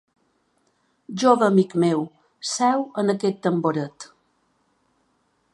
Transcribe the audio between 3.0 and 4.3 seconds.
en aquest tamboret.